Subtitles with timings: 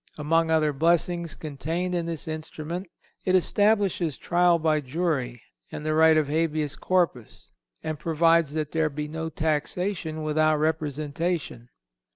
[0.17, 2.87] Among other blessings contained in this instrument
[3.23, 7.51] it establishes trial by jury and the right of Habeas Corpus,
[7.83, 11.69] and provides that there shall be no taxation without representation.